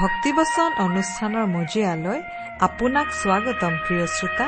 [0.00, 2.22] ভক্তিবচন অনুষ্ঠানৰ মজিয়ালৈ
[2.60, 4.46] আপোনাক স্বাগতম প্ৰিয় শ্ৰোতা।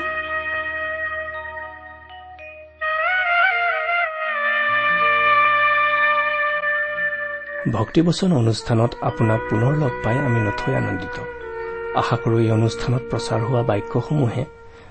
[7.72, 11.16] ভক্তিবচন অনুষ্ঠানত আপোনাক পুনৰ লগ পাই আমি নথৈ আনন্দিত।
[11.96, 14.44] আশা কৰো এই অনুষ্ঠানত প্ৰচাৰ হোৱা বাক্যসমূহে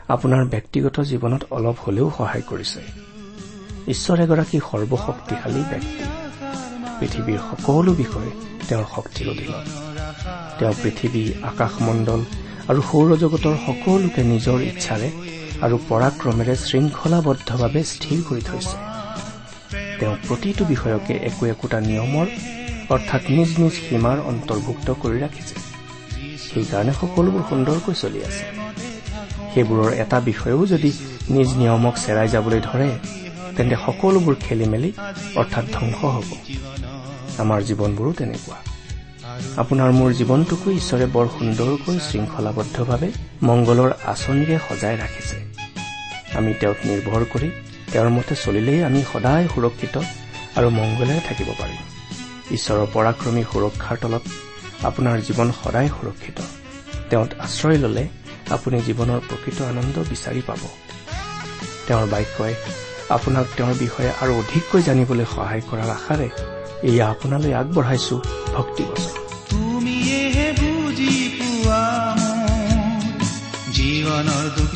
[0.07, 2.79] আপোনাৰ ব্যক্তিগত জীৱনত অলপ হলেও সহায় কৰিছে।
[3.87, 6.03] ঈশ্বৰ এগৰাকী সৰ্বশক্তিশালী ব্যক্তি।
[6.99, 8.31] পৃথিৱীৰ সকলো বিষয়ে
[8.69, 9.94] তেওঁৰ শক্তিৰ অধীনত
[10.59, 12.21] তেওঁ পৃথিৱী আকাশমণ্ডল
[12.69, 15.09] আৰু সৌৰজগতৰ সকলোকে নিজৰ ইচ্ছাৰে
[15.65, 18.75] আৰু পৰাক্ৰমেৰে শৃংখলাবদ্ধভাৱে স্থিৰ কৰি থৈছে।
[19.99, 22.27] তেওঁ প্ৰতিটো বিষয়কে একো একোটা নিয়মৰ
[22.93, 25.55] অৰ্থাৎ নিজ নিজ সীমাৰ অন্তৰ্ভুক্ত কৰি ৰাখিছে।
[26.47, 28.45] সেইকাৰণে সকলোবোৰ সুন্দৰকৈ চলি আছে।
[29.53, 30.91] সেইবোৰৰ এটা বিষয়েও যদি
[31.35, 32.89] নিজ নিয়মক চেৰাই যাবলৈ ধৰে
[33.57, 34.89] তেন্তে সকলোবোৰ খেলি মেলি
[35.35, 36.29] অৰ্থাৎ ধ্বংস হ'ব।
[37.43, 38.74] আমাৰ জীৱনবোৰো তেনেকুৱা।
[39.57, 43.09] আপোনাৰ মোৰ জীৱনটোকো ঈশ্বৰে বৰ সুন্দৰকৈ শৃংখলাবদ্ধভাৱে
[43.43, 45.37] মংগলৰ আঁচনিৰে সজাই ৰাখিছে।
[46.37, 47.49] আমি তেওঁক নিৰ্ভৰ কৰি
[47.91, 49.95] তেওঁৰ মতে চলিলেই আমি সদায় সুৰক্ষিত
[50.57, 51.81] আৰু মংগলেৰে থাকিব পাৰিম।
[52.51, 54.25] ঈশ্বৰৰ পৰাক্ৰমী সুৰক্ষাৰ তলত
[54.83, 56.37] আপোনাৰ জীৱন সদায় সুৰক্ষিত।
[57.09, 58.03] তেওঁত আশ্ৰয় ললে
[58.49, 60.61] আপুনি জীৱনৰ প্ৰকৃত আনন্দ বিচাৰি পাব।
[61.87, 62.53] তেওঁৰ বাক্যই
[63.09, 66.29] আপোনাক তেওঁৰ বিষয়ে আৰু অধিককৈ জানিবলৈ সহায় কৰাৰ আশাৰে
[66.89, 68.15] এয়া আপোনালৈ আগবঢ়াইছো
[68.55, 69.24] ভক্তিবচন।
[74.15, 74.73] জীৱনৰ দুখ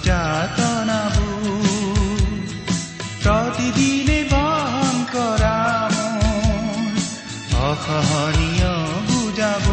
[3.23, 5.59] প্ৰতিদিনে বহন কৰা
[7.67, 8.73] অসহনীয়
[9.07, 9.65] বুজাব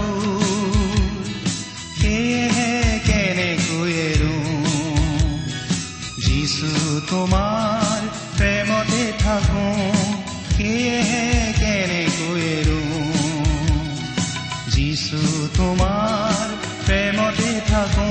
[1.99, 2.71] সেয়েহে
[3.09, 4.37] কেনেকৈ এৰো
[6.27, 6.71] যিছু
[7.11, 8.01] তোমাৰ
[8.39, 9.67] প্ৰেমতে থাকো
[10.55, 11.27] সেয়েহে
[11.59, 12.83] কেনেকৈ এৰো
[14.69, 15.21] যিছু
[15.59, 16.47] তোমাৰ
[16.87, 18.11] প্ৰেমতে থাকো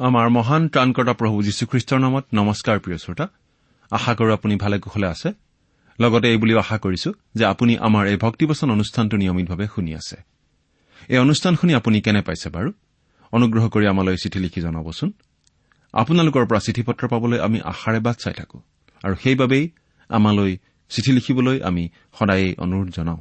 [0.00, 3.28] আমাৰ মহান ত্ৰাণকৰ্তা প্ৰভু যীশুখ্ৰীষ্টৰ নামত নমস্কাৰ প্ৰিয় শ্ৰোতা।
[3.90, 5.32] আশা কৰো আপুনি ভালে কুশলে আছে।
[6.00, 10.16] লগতে এই বুলিও আশা কৰিছো যে আপুনি আমাৰ এই ভক্তিবচন অনুষ্ঠানটো নিয়মিতভাৱে শুনি আছে।
[11.08, 12.72] এই অনুষ্ঠান শুনি আপুনি কেনে পাইছে বাৰু?
[13.32, 15.12] অনুগ্ৰহ কৰি আমালৈ চিঠি লিখি জনাবচোন।
[15.92, 18.62] আপোনালোকৰ পৰা চিঠি পত্ৰ পাবলৈ আমি আশাৰে বাট চাই থাকো।
[19.04, 19.70] আৰু সেইবাবেই
[20.08, 20.58] আমালৈ
[20.88, 23.20] চিঠি লিখিবলৈ আমি সদায়েই অনুৰোধ জনাওঁ।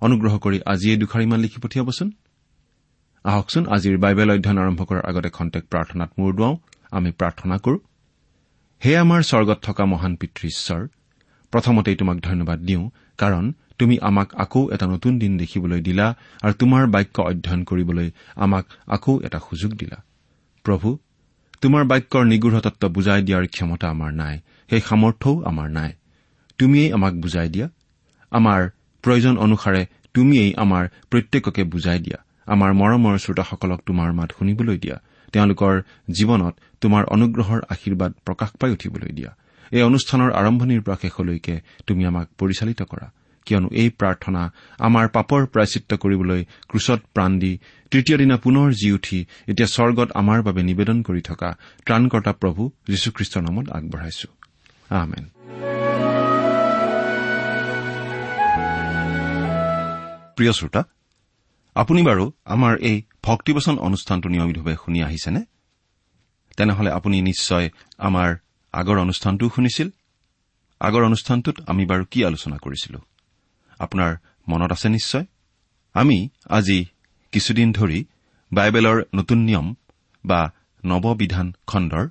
[0.00, 2.12] অনুগ্ৰহ কৰি আজিয়েই দুখাৰিমান লিখি পঠিয়াবচোন।
[3.24, 6.56] আহকচোন আজিৰ বাইবেল অধ্যয়ন আৰম্ভ কৰাৰ আগতে খন্তেক প্ৰাৰ্থনাত মূৰ দুৱাওঁ
[6.90, 7.78] আমি প্ৰাৰ্থনা কৰো।
[8.82, 10.82] হে আমাৰ স্বৰ্গত থকা মহান পিতৃ ঈশ্বৰ
[11.52, 12.84] প্ৰথমতেই তোমাক ধন্যবাদ দিওঁ
[13.18, 13.44] কাৰণ
[13.78, 16.06] তুমি আমাক আকৌ এটা নতুন দিন দেখিবলৈ দিলা
[16.42, 19.98] আৰু তোমাৰ বাক্য অধ্যয়ন কৰিবলৈ আমাক আকৌ এটা সুযোগ দিলা।
[20.64, 20.88] প্ৰভু
[21.62, 24.36] তোমাৰ বাক্যৰ নিগৃঢ় তত্ব বুজাই দিয়াৰ ক্ষমতা আমাৰ নাই
[24.70, 25.92] সেই সামৰ্থ্যও আমাৰ নাই।
[26.58, 27.68] তুমিয়েই আমাক বুজাই দিয়া।
[28.32, 28.60] আমাৰ
[29.04, 29.82] প্ৰয়োজন অনুসাৰে
[30.14, 34.96] তুমিয়েই আমাৰ প্ৰত্যেককে বুজাই দিয়া। আমাৰ মৰমৰ শ্ৰোতাসকলক তোমাৰ মাত শুনিবলৈ দিয়া।
[35.32, 35.74] তেওঁলোকৰ
[36.10, 39.30] জীৱনত তোমাৰ অনুগ্ৰহৰ আশীৰ্বাদ প্ৰকাশ পাই উঠিবলৈ দিয়া।
[39.72, 41.54] এই অনুষ্ঠানৰ আৰম্ভণিৰ পৰা শেষলৈকে
[41.86, 43.06] তুমি আমাক পৰিচালিত কৰা।
[43.46, 44.42] কিয়নো এই প্ৰাৰ্থনা
[44.78, 47.52] আমাৰ পাপৰ প্ৰায়চিত্ৰ কৰিবলৈ ক্ৰুচত প্ৰাণ দি
[47.90, 51.48] তৃতীয় দিনা পুনৰ জি উঠি এতিয়া স্বৰ্গত আমাৰ বাবে নিবেদন কৰি থকা
[51.86, 54.28] ত্ৰাণকৰ্তা প্ৰভু যীশুখ্ৰীষ্টৰ নামত আগবঢ়াইছো।
[60.36, 60.80] প্ৰিয় শ্ৰোতা
[61.78, 65.44] আপুনি বাৰু আমাৰ এই ভক্তিবচন অনুষ্ঠানটো নিয়মিতভাৱে শুনি আহিছেনে?
[66.56, 68.36] তেনেহলে আপুনি নিশ্চয় আমাৰ
[68.72, 69.90] আগৰ অনুষ্ঠানটোও শুনিছিল।
[70.80, 72.98] আগৰ অনুষ্ঠানটোত আমি বাৰু কি আলোচনা কৰিছিলো?
[73.78, 74.16] আপোনাৰ
[74.48, 75.24] মনত আছে নিশ্চয়?
[75.94, 76.84] আমি আজি
[77.32, 78.04] কিছুদিন ধৰি
[78.52, 79.74] বাইবেলৰ নতুন নিয়ম
[80.24, 80.52] বা
[80.84, 82.08] নৱবিধান খণ্ডৰ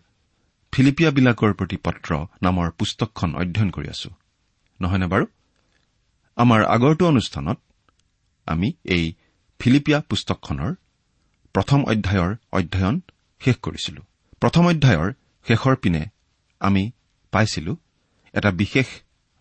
[0.71, 4.09] ফিলিপিয়াবিলাকৰ প্ৰতি পত্ৰ নামৰ পুস্তকখন অধ্যয়ন কৰি আছো।
[4.81, 5.25] নহয়নে বাৰু?
[6.35, 7.57] আমাৰ আগৰটো অনুষ্ঠানত
[8.45, 9.13] আমি এই
[9.59, 10.73] ফিলিপিয়া পুস্তকখনৰ
[11.53, 13.01] প্ৰথম অধ্যায়ৰ অধ্যয়ন
[13.39, 14.01] শেষ কৰিছিলো।
[14.39, 15.13] প্ৰথম অধ্যায়ৰ
[15.47, 16.05] শেষৰ পিনে
[16.59, 16.91] আমি
[17.31, 17.77] পাইছিলো
[18.33, 18.85] এটা বিশেষ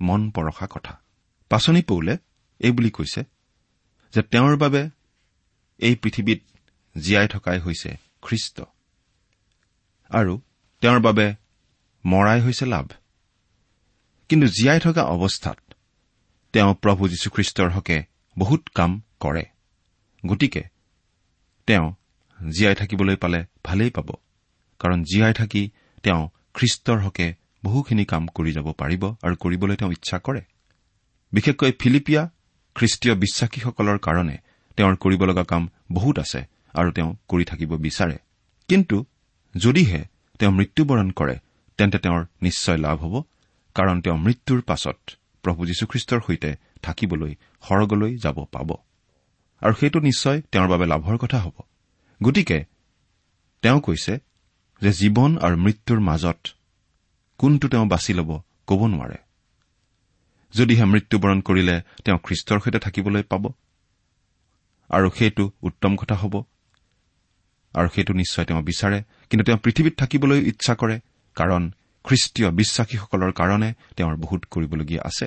[0.01, 1.01] মন পৰশা কথা।
[1.49, 2.17] পাচনি পৌলে
[2.59, 3.25] এই বুলি কৈছে
[4.15, 4.91] যে তেওঁৰ বাবে
[5.79, 6.41] এই পৃথিৱীত
[6.99, 8.63] জীয়াই থকাই হৈছে খ্ৰীষ্ট
[10.11, 10.41] আৰু
[10.81, 11.35] তেওঁৰ বাবে
[12.05, 12.87] মৰাই হৈছে লাভ।
[14.29, 15.59] কিন্তু জীয়াই থকা অৱস্থাত
[16.53, 18.03] তেওঁ প্ৰভু যীশুখ্ৰীষ্টৰ হকে
[18.39, 19.45] বহুত কাম কৰে।
[20.27, 20.63] গতিকে
[21.67, 21.93] তেওঁ
[22.51, 24.09] জীয়াই থাকিবলৈ পালে ভালেই পাব।
[24.79, 25.71] কাৰণ জীয়াই থাকি
[26.03, 27.35] তেওঁ খ্ৰীষ্টৰ হকে
[27.65, 30.41] বহুখিনি কাম কৰি যাব পাৰিব আৰু কৰিবলৈ তেওঁ ইচ্ছা কৰে।
[31.33, 32.31] বিশেষকৈ ফিলিপিয়া
[32.75, 34.39] খ্ৰীষ্টীয় বিশ্বাসীসকলৰ কাৰণে
[34.77, 36.41] তেওঁৰ কৰিব লগা কাম বহুত আছে
[36.75, 38.19] আৰু তেওঁ কৰি থাকিব বিচাৰে।
[38.69, 39.05] কিন্তু
[39.57, 40.05] যদিহে
[40.39, 41.37] তেওঁ মৃত্যুবৰণ কৰে
[41.77, 43.23] তেন্তে তেওঁৰ নিশ্চয় লাভ হ'ব
[43.75, 44.99] কাৰণ তেওঁ মৃত্যুৰ পাছত
[45.43, 47.35] প্ৰভু যীশুখ্ৰীষ্টৰ সৈতে থাকিবলৈ
[47.69, 48.86] সৰগলৈ যাব পাব।
[49.63, 51.57] আৰু সেইটো নিশ্চয় তেওঁৰ বাবে লাভৰ কথা হ'ব।
[52.21, 52.59] গতিকে
[53.63, 54.15] তেওঁ কৈছে
[54.83, 56.41] যে জীৱন আৰু মৃত্যুৰ মাজত
[57.41, 58.31] কোনটো তেওঁ বাছি ল'ব
[58.69, 59.19] ক'ব নোৱাৰে।
[60.55, 63.45] যদিহে মৃত্যুবৰণ কৰিলে তেওঁ খ্ৰীষ্টৰ সৈতে থাকিবলৈ পাব
[64.91, 66.35] আৰু সেইটো উত্তম কথা হ'ব
[67.75, 68.99] আৰু সেইটো নিশ্চয় তেওঁ বিচাৰে
[69.31, 70.97] কিন্তু তেওঁ পৃথিৱীত থাকিবলৈ ইচ্ছা কৰে
[71.37, 71.63] কাৰণ
[72.05, 75.27] খ্ৰীষ্টীয় বিশ্বাসীসকলৰ কাৰণে তেওঁৰ বহুত কৰিবলগীয়া আছে।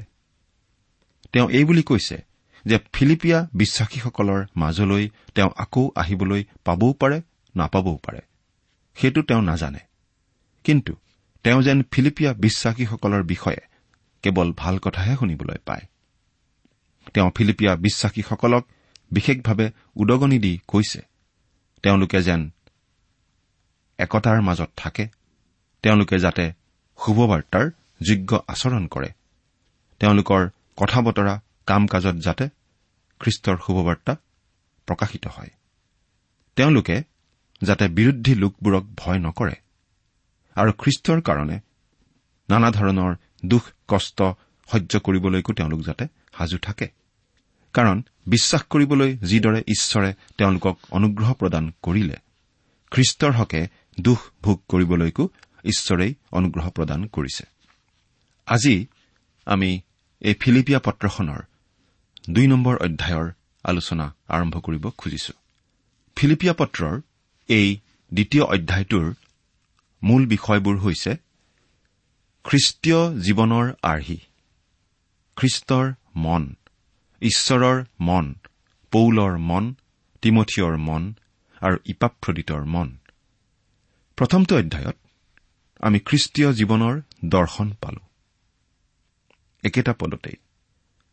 [1.34, 2.18] তেওঁ এই বুলি কৈছে
[2.66, 7.22] যে ফিলিপিয়া বিশ্বাসীসকলৰ মাজলৈ তেওঁ আকৌ আহিবলৈ পাবও পাৰে
[7.56, 8.20] নাপাবও পাৰে।
[8.96, 9.80] সেইটো তেওঁ নাজানে।
[10.64, 10.96] কিন্তু
[11.44, 13.62] তেওঁ যেন ফিলিপিয়া বিশ্বাসীসকলৰ বিষয়ে
[14.22, 15.82] কেৱল ভাল কথাহে শুনিবলৈ পায়।
[17.14, 18.68] তেওঁ ফিলিপিয়া বিশ্বাসীসকলক
[19.12, 21.02] বিশেষভাৱে উদগনি দি কৈছে
[21.84, 22.50] তেওঁলোকে যেন
[23.98, 25.08] একতাৰ মাজত থাকে
[25.82, 26.54] তেওঁলোকে যাতে
[27.06, 27.70] শুভবাৰ্তাৰ
[28.02, 29.10] যোগ্য আচৰণ কৰে
[30.00, 32.46] তেওঁলোকৰ কথা বতৰা কাম কাজত যাতে
[33.22, 34.14] খ্ৰীষ্টৰ শুভবাৰ্তা
[34.88, 35.52] প্ৰকাশিত হয়।
[36.58, 36.96] তেওঁলোকে
[37.62, 39.56] যাতে বিৰোধী লোকবোৰক ভয় নকৰে
[40.56, 41.58] আৰু খ্ৰীষ্টৰ কাৰণে
[42.50, 43.12] নানা ধৰণৰ
[43.46, 44.20] দুখ কষ্ট
[44.70, 46.06] সহ্য কৰিবলৈকো তেওঁলোক যাতে
[46.38, 46.88] সাজু থাকে।
[47.76, 52.18] কাৰণ বিশ্বাস কৰিবলৈ যিদৰে ঈশ্বৰে তেওঁলোকক অনুগ্ৰহ প্ৰদান কৰিলে
[52.92, 53.62] খ্ৰীষ্টৰ হকে
[53.98, 55.24] দুখ ভোগ কৰিবলৈকো
[55.64, 57.46] ঈশ্বৰেই অনুগ্ৰহ প্ৰদান কৰিছে।
[58.48, 58.76] আজি
[59.48, 59.70] আমি
[60.22, 61.42] এই ফিলিপিয়া পত্ৰখনৰ
[62.28, 63.28] দুই নম্বৰ অধ্যায়ৰ
[63.66, 65.34] আলোচনা আৰম্ভ কৰিব খুজিছো।
[66.18, 66.96] ফিলিপিয়া পত্ৰৰ
[67.50, 67.70] এই
[68.12, 69.08] দ্বিতীয় অধ্যায়টোৰ
[70.02, 71.12] মূল বিষয়বোৰ হৈছে
[72.46, 74.20] খ্ৰীষ্টীয় জীৱনৰ আৰ্হি
[75.38, 75.86] খ্ৰীষ্টৰ
[76.16, 76.44] মন
[77.22, 78.26] ঈশ্বৰৰ মন
[78.92, 79.66] পৌলৰ মন
[80.24, 81.04] তিমঠিয়ৰ মন
[81.62, 82.90] আৰু ইপাফ্ৰদিতৰ মন।
[84.18, 84.98] প্ৰথমটো অধ্যায়ত
[85.80, 86.96] আমি খ্ৰীষ্টীয় জীৱনৰ
[87.26, 88.02] দৰ্শন পালো।
[89.64, 90.38] একেটা পদতেই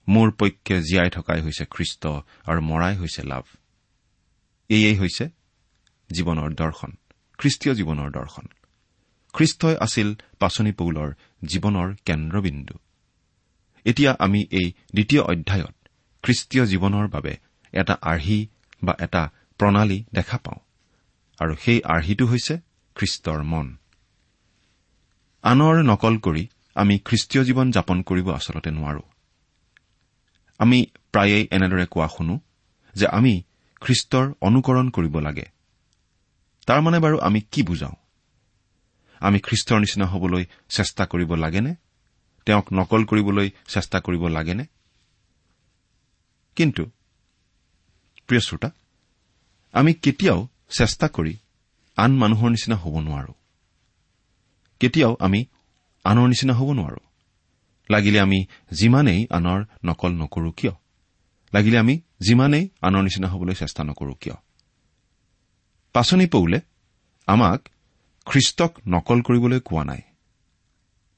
[0.08, 2.02] মোৰ পক্ষে জীয়াই থকাই হৈছে খ্ৰীষ্ট
[2.46, 3.44] আৰু মৰাই হৈছে লাভ।
[4.70, 5.24] এয়েই হৈছে
[6.10, 6.92] জীৱনৰ দৰ্শন
[7.38, 8.46] খ্ৰীষ্টীয় জীৱনৰ দৰ্শন।
[9.34, 10.08] খ্ৰীষ্টই আছিল
[10.38, 11.08] পাচনি পৌলৰ
[11.46, 12.76] জীৱনৰ কেন্দ্ৰবিন্দু।
[13.84, 15.76] এতিয়া আমি এই দ্বিতীয় অধ্যায়ত
[16.22, 17.32] খ্ৰীষ্টীয় জীৱনৰ বাবে
[17.72, 18.38] এটা আৰ্হি
[18.82, 19.22] বা এটা
[19.58, 20.60] প্ৰণালী দেখা পাওঁ
[21.40, 22.54] আৰু সেই আৰ্হিটো হৈছে
[22.96, 23.66] খ্ৰীষ্টৰ মন।
[25.44, 26.44] আনৰ নকল কৰি
[26.74, 29.02] আমি খ্ৰীষ্টীয় জীৱন যাপন কৰিব আচলতে নোৱাৰো।
[30.58, 32.40] আমি প্ৰায়েই এনেদৰে কোৱা শুনো
[32.94, 33.42] যে আমি
[33.80, 35.46] খ্ৰীষ্টৰ অনুকৰণ কৰিব লাগে।
[36.66, 37.96] তাৰমানে বাৰু আমি কি বুজাওঁ?
[39.20, 41.74] আমি খ্ৰীষ্টৰ নিচিনা হবলৈ চেষ্টা কৰিব লাগেনে?
[42.46, 44.64] তেওঁক নকল কৰিবলৈ চেষ্টা কৰিব লাগেনে?
[46.56, 46.84] কিন্তু
[48.26, 48.70] প্ৰিয় শ্ৰোতা
[49.72, 51.36] আমি কেতিয়াও চেষ্টা কৰি
[51.96, 53.32] আন মানুহৰ নিচিনা হ'ব নোৱাৰো।
[54.80, 55.46] কেতিয়াও আমি
[56.04, 57.00] আনৰ নিচিনা হ'ব নোৱাৰো।
[57.90, 60.72] লাগিলে আমি যিমানেই আনৰ নকল নকৰো কিয়?
[61.54, 64.34] লাগিলে আমি যিমানেই আনৰ নিচিনা হ'বলৈ চেষ্টা নকৰো কিয়?
[65.92, 66.60] পাচনি পৌলে
[67.26, 67.68] আমাক
[68.26, 70.00] খ্ৰীষ্টক নকল কৰিবলৈ কোৱা নাই।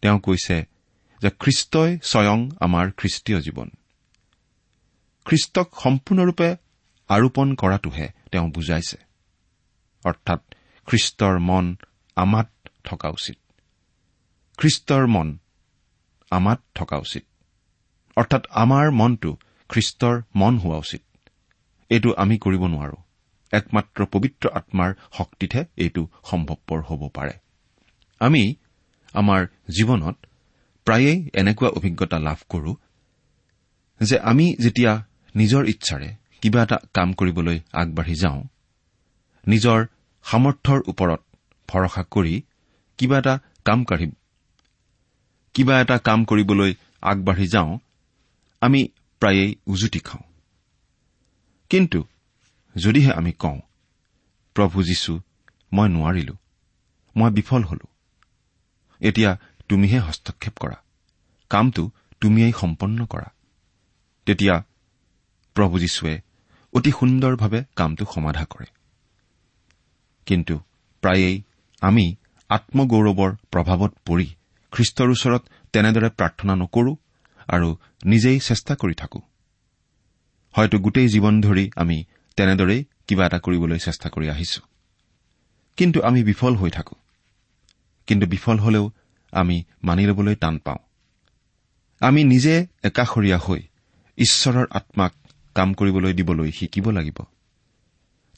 [0.03, 0.67] তেওঁ কৈছে
[1.23, 3.71] যে খ্ৰীষ্টই স্বয়ং আমাৰ খ্ৰীষ্টীয় জীৱন।
[5.25, 6.57] খ্ৰীষ্টক সম্পূৰ্ণৰূপে
[7.09, 8.97] আৰোপণ কৰাটোহে তেওঁ বুজাইছে।
[10.05, 10.55] অৰ্থাৎ
[10.87, 11.77] খ্ৰীষ্টৰ মন
[12.17, 12.51] আমাত
[12.85, 13.39] থকা উচিত।
[14.59, 15.39] খ্ৰীষ্টৰ মন
[16.31, 17.25] আমাত থকা উচিত।
[18.17, 19.31] অৰ্থাৎ আমাৰ মনটো
[19.71, 21.03] খ্ৰীষ্টৰ মন হোৱা উচিত।
[21.91, 22.97] এইটো আমি কৰিব নোৱাৰো।
[23.53, 27.35] একমাত্ৰ পবিত্ৰ আত্মাৰ শক্তিতহে এইটো সম্ভৱপৰ হ'ব পাৰে।
[28.21, 28.43] আমি
[29.15, 29.41] আমাৰ
[29.77, 30.17] জীৱনত
[30.87, 32.73] প্ৰায়েই এনেকুৱা অভিজ্ঞতা লাভ কৰো
[34.01, 34.93] যে আমি যেতিয়া
[35.35, 36.09] নিজৰ ইচ্ছাৰে
[36.41, 38.41] কিবা এটা কাম কৰিবলৈ আগবাঢ়ি যাওঁ
[39.47, 39.79] নিজৰ
[40.25, 41.21] সামৰ্থ্যৰ ওপৰত
[41.69, 42.35] ভৰসা কৰি
[42.99, 44.07] কিবা এটা কাম কাঢ়ি
[45.55, 47.79] কিবা এটা কাম কৰিবলৈ আগবাঢ়ি যাওঁ
[48.61, 48.89] আমি
[49.21, 50.33] প্ৰায়েই উজুতি খাওঁ।
[51.69, 52.05] কিন্তু
[52.77, 53.61] যদিহে আমি কওঁ
[54.55, 55.21] প্ৰভু যীশু
[55.73, 56.35] মই নোৱাৰিলো
[57.17, 57.87] মই বিফল হলো।
[59.01, 59.37] এতিয়া
[59.69, 60.77] তুমিহে হস্তক্ষেপ কৰা
[61.51, 61.91] কামটো
[62.21, 63.27] তুমিয়েই সম্পন্ন কৰা।
[64.27, 64.65] তেতিয়া
[65.55, 66.21] প্ৰভু যীশুৱে
[66.73, 68.67] অতি সুন্দৰভাৱে কামটো সমাধা কৰে।
[70.27, 70.61] কিন্তু
[71.01, 71.43] প্ৰায়েই
[71.81, 72.15] আমি
[72.49, 74.35] আত্মগৌৰৱৰ প্ৰভাৱত পৰি
[74.73, 76.97] খ্ৰীষ্টৰ ওচৰত তেনেদৰে প্ৰাৰ্থনা নকৰো
[77.49, 79.21] আৰু নিজেই চেষ্টা কৰি থাকো।
[80.53, 82.05] হয়তো গোটেই জীৱন ধৰি আমি
[82.37, 84.61] তেনেদৰেই কিবা এটা কৰিবলৈ চেষ্টা কৰি আহিছো।
[85.77, 86.97] কিন্তু আমি বিফল হৈ থাকো।
[88.07, 88.93] কিন্তু বিফল হলেও
[89.33, 90.79] আমি মানি ল'বলৈ টান পাওঁ।
[92.01, 93.63] আমি নিজে একাষৰীয়া হৈ
[94.19, 95.13] ঈশ্বৰৰ আত্মাক
[95.55, 97.19] কাম কৰিবলৈ দিবলৈ শিকিব লাগিব।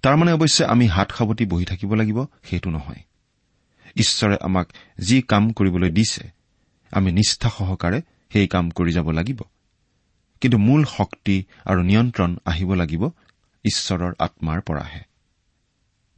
[0.02, 3.02] তাৰমানে অৱশ্যে আমি হাত সাৱটি বহি থাকিব লাগিব সেইটো নহয়।
[3.96, 6.30] ঈশ্বৰে আমাক যি কাম কৰিবলৈ দিছে
[6.92, 9.40] আমি নিষ্ঠা সহকাৰে সেই কাম কৰি যাব লাগিব।
[10.40, 13.08] কিন্তু মূল শক্তি আৰু নিয়ন্ত্ৰণ আহিব লাগিব
[13.64, 15.00] ঈশ্বৰৰ আত্মাৰ পৰাহে।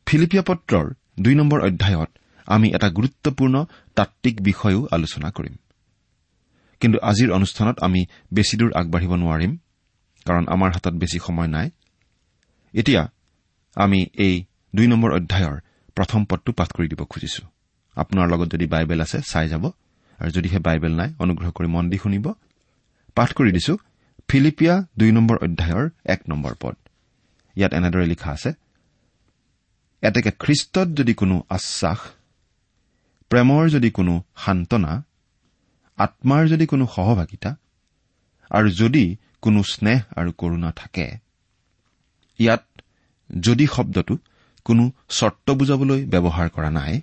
[0.07, 3.64] ফিলিপিয়া পত্ৰৰ দুই নম্বৰ অধ্যায়ত আমি এটা গুৰুত্বপূৰ্ণ
[3.95, 5.57] তাত্বিক বিষয়ও আলোচনা কৰিম।
[6.81, 9.57] কিন্তু আজিৰ অনুষ্ঠানত আমি বেছিদূৰ আগবাঢ়িব নোৱাৰিম
[10.25, 11.71] কাৰণ আমাৰ হাতত বেছি সময় নাই।
[12.73, 13.11] এতিয়া
[13.75, 14.45] আমি এই
[14.76, 15.61] দুই নম্বৰ অধ্যায়ৰ
[15.95, 17.47] প্ৰথম পদটো পাঠ কৰি দিব খুজিছো।
[17.97, 19.65] আপোনাৰ লগত যদি বাইবেল আছে চাই যাব।
[20.19, 22.27] আৰু যদিহে বাইবেল নাই অনুগ্ৰহ কৰি মন দি শুনিব।
[23.15, 23.75] পাঠ কৰি দিছো
[24.29, 26.77] ফিলিপিয়া দুই নম্বৰ অধ্যায়ৰ এক নম্বৰ পদ।
[27.57, 28.53] ইয়াত এনেদৰে লিখা আছে
[30.03, 31.99] এতেকে খ্ৰীষ্টত যদি কোনো আশ্বাস
[33.29, 35.05] প্ৰেমৰ যদি কোনো সান্তনা
[35.97, 37.57] আত্মাৰ যদি কোনো সহভাগিতা
[38.51, 41.07] আৰু যদি কোনো স্নেহ আৰু কৰুণা থাকে
[42.39, 42.65] ইয়াত
[43.41, 44.19] যদি শব্দটো
[44.65, 47.01] কোনো চৰ্ত বুজাবলৈ ব্যৱহাৰ কৰা নাই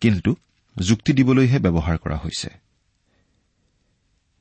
[0.00, 0.36] কিন্তু
[0.78, 2.48] যুক্তি দিবলৈহে ব্যৱহাৰ কৰা হৈছে।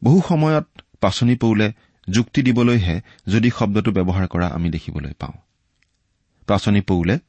[0.04, 0.68] বহু সময়ত
[1.02, 1.74] পাচনি পৌলে
[2.10, 5.34] যুক্তি দিবলৈহে যদি শব্দটো ব্যৱহাৰ কৰা আমি দেখিবলৈ পাওঁ।
[6.48, 7.20] পাচনি পৌলে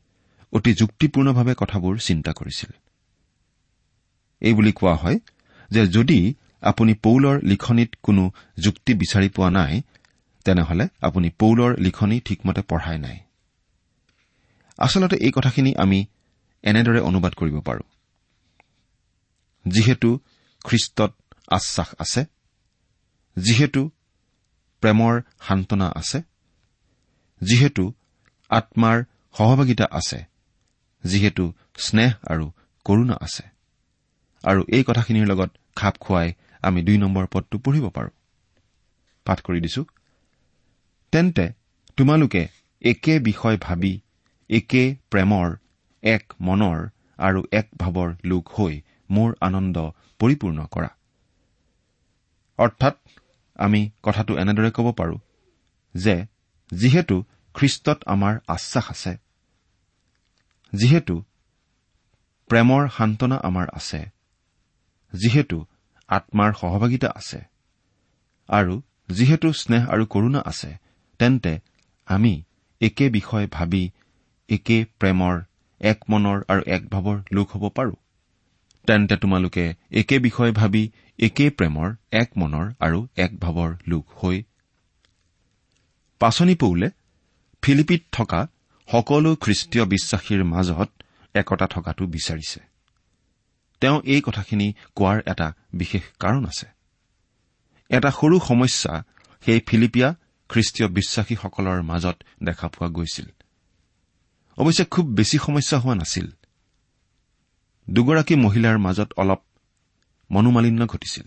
[0.52, 2.70] অতি যুক্তিপূৰ্ণভাৱে কথাবোৰ চিন্তা কৰিছিল।
[4.40, 5.18] এইবুলি কোৱা হয়
[5.70, 9.82] যে যদি আপুনি পৌলৰ লিখনিত কোনো যুক্তি বিচাৰি পোৱা নাই
[10.44, 13.18] তেনেহলে আপুনি পৌলৰ লিখনি ঠিকমতে পঢ়াই নাই।
[14.78, 16.06] আচলতে এই কথাখিনি আমি
[16.62, 17.80] এনেদৰে অনুবাদ কৰিব পাৰো।
[19.74, 20.10] যিহেতু
[20.64, 21.12] খ্ৰীষ্টত
[21.48, 22.22] আশ্বাস আছে
[23.36, 23.82] যিহেতু
[24.82, 26.18] প্ৰেমৰ সান্তনা আছে
[27.40, 27.84] যিহেতু
[28.50, 28.98] আত্মাৰ
[29.34, 30.18] সহভাগিতা আছে
[31.04, 31.44] যিহেতু
[31.78, 32.46] স্নেহ আৰু
[32.86, 33.44] কৰুণা আছে।
[34.44, 36.28] আৰু এই কথাখিনিৰ লগত খাপ খুৱাই
[36.62, 38.10] আমি দুই নম্বৰ পদটো পঢ়িব পাৰো।
[39.26, 39.82] পাঠ কৰি দিছো
[41.12, 41.44] তেন্তে
[41.96, 42.42] তোমালোকে
[42.82, 43.92] একে বিষয় ভাবি
[44.50, 45.46] একে প্ৰেমৰ
[46.02, 46.78] এক মনৰ
[47.18, 48.74] আৰু এক ভাৱৰ লোক হৈ
[49.10, 49.76] মোৰ আনন্দ
[50.20, 50.90] পৰিপূৰ্ণ কৰা।
[52.58, 52.94] অৰ্থাৎ
[53.56, 55.16] আমি কথাটো এনেদৰে ক'ব পাৰো
[55.94, 56.14] যে
[56.72, 57.16] যিহেতু
[57.54, 59.12] খ্ৰীষ্টত আমাৰ আশ্বাস আছে
[60.72, 61.14] যিহেতু
[62.50, 64.00] প্ৰেমৰ সান্তনা আমাৰ আছে
[65.12, 65.58] যিহেতু
[66.08, 67.40] আত্মাৰ সহভাগিতা আছে
[68.48, 68.74] আৰু
[69.08, 70.70] যিহেতু স্নেহ আৰু কৰুণা আছে
[71.20, 71.52] তেন্তে
[72.08, 72.32] আমি
[72.80, 73.84] একে বিষয় ভাবি
[74.48, 75.34] একে প্ৰেমৰ
[75.80, 77.94] এক মনৰ আৰু এক ভাৱৰ লোক হ'ব পাৰো।
[78.88, 84.42] তেন্তে তোমালোকে একে বিষয় ভাবি একে প্ৰেমৰ এক মনৰ আৰু এক ভাৱৰ লোক হৈ
[86.18, 86.90] পাচনি পৌলে
[87.62, 88.48] ফিলিপিত থকা
[88.92, 90.88] সকলো খ্ৰীষ্টীয় বিশ্বাসীৰ মাজত
[91.34, 92.60] একতা থকাটো বিচাৰিছে।
[93.80, 96.66] তেওঁ এই কথাখিনি কোৱাৰ এটা বিশেষ কাৰণ আছে।
[97.88, 99.04] এটা সৰু সমস্যা
[99.44, 100.14] সেই ফিলিপিয়া
[100.48, 103.26] খ্ৰীষ্টীয় বিশ্বাসীসকলৰ মাজত দেখা পোৱা গৈছিল।
[104.56, 106.32] অৱশ্যে খুব বেছি সমস্যা হোৱা নাছিল।
[107.90, 109.40] দুগৰাকী মহিলাৰ মাজত অলপ
[110.30, 111.26] মনোমালিন্য ঘটিছিল।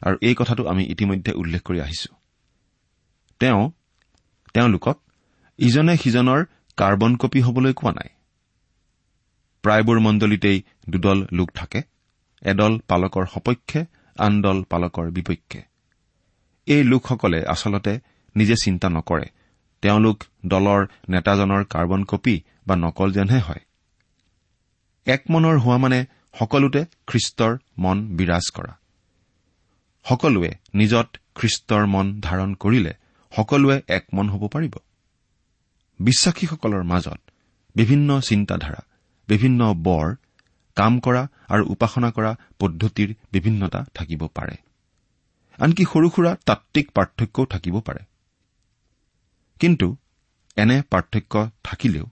[0.00, 2.14] আৰু এই কথাটো আমি ইতিমধ্যে উল্লেখ কৰি আহিছো।
[3.38, 3.70] তেওঁ
[4.54, 5.00] তেওঁলোকক
[5.58, 6.44] ইজনে সিজনৰ
[6.76, 8.08] কাৰ্বন কপি হবলৈ কোৱা নাই।
[9.62, 11.82] প্ৰায়বোৰ মণ্ডলীতেই দুদল লোক থাকে
[12.42, 13.84] এদল পালকৰ সপক্ষে
[14.18, 15.62] আন দল পালকৰ বিপক্ষে।
[16.66, 18.00] এই লোকসকলে আচলতে
[18.36, 19.24] নিজে চিন্তা নকৰে।
[19.82, 23.60] তেওঁলোক দলৰ নেতাজনৰ কাৰ্বন কপি বা নকল যেনহে হয়।
[25.06, 26.06] এক মনৰ হোৱা মানে
[26.38, 28.72] সকলোতে খ্ৰীষ্টৰ মন বিৰাজ কৰা।
[30.04, 32.92] সকলোৱে নিজত খ্ৰীষ্টৰ মন ধাৰণ কৰিলে
[33.32, 34.74] সকলোৱে এক মন হ'ব পাৰিব।
[36.00, 37.20] বিশ্বাসীসকলৰ মাজত
[37.76, 38.80] বিভিন্ন চিন্তাধাৰা
[39.28, 40.14] বিভিন্ন বৰ
[40.76, 44.56] কাম কৰা আৰু উপাসনা কৰা পদ্ধতিৰ বিভিন্নতা থাকিব পাৰে।
[45.58, 48.04] আনকি সৰু সুৰা তাত্বিক পাৰ্থক্যও থাকিব পাৰে।
[49.60, 49.96] কিন্তু
[50.56, 52.06] এনে পাৰ্থক্য থাকিলেও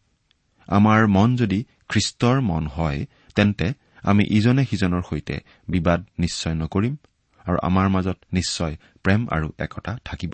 [0.66, 6.96] আমাৰ মন যদি খ্ৰীষ্টৰ মন হয় তেন্তে আমি ইজনে সিজনৰ সৈতে বিবাদ নিশ্চয় নকৰিম
[7.38, 10.32] আৰু আমাৰ মাজত নিশ্চয় প্ৰেম আৰু একতা থাকিব।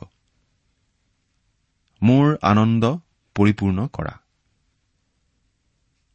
[2.02, 2.99] মোৰ আনন্দ
[3.34, 4.20] পৰিপূৰ্ণ কৰা।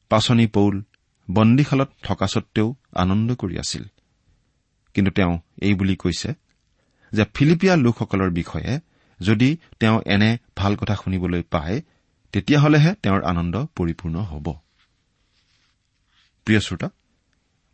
[0.09, 0.83] পাচনি পৌল
[1.31, 3.83] বন্দীশালত থকা সত্বেও আনন্দ কৰি আছিল।
[4.93, 6.33] কিন্তু তেওঁ এই বুলি কৈছে
[7.11, 8.79] যে ফিলিপিয়া লোকসকলৰ বিষয়ে
[9.19, 11.81] যদি তেওঁ এনে ভাল কথা শুনিবলৈ পায়
[12.31, 14.53] তেতিয়াহ'লেহে তেওঁৰ আনন্দ পৰিপূৰ্ণ হ'ব।
[16.49, 16.89] প্ৰিয় শ্ৰোতা